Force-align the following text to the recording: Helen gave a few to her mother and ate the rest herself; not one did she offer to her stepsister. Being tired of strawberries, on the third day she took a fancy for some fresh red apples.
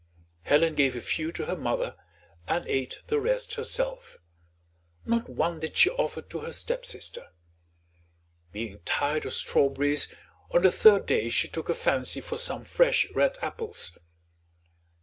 Helen 0.41 0.73
gave 0.73 0.95
a 0.95 0.99
few 0.99 1.31
to 1.33 1.45
her 1.45 1.55
mother 1.55 1.95
and 2.47 2.65
ate 2.67 3.01
the 3.05 3.19
rest 3.19 3.53
herself; 3.53 4.17
not 5.05 5.29
one 5.29 5.59
did 5.59 5.77
she 5.77 5.91
offer 5.91 6.23
to 6.23 6.39
her 6.39 6.51
stepsister. 6.51 7.27
Being 8.51 8.79
tired 8.83 9.25
of 9.27 9.33
strawberries, 9.33 10.07
on 10.49 10.63
the 10.63 10.71
third 10.71 11.05
day 11.05 11.29
she 11.29 11.47
took 11.47 11.69
a 11.69 11.75
fancy 11.75 12.19
for 12.19 12.39
some 12.39 12.65
fresh 12.65 13.07
red 13.13 13.37
apples. 13.43 13.91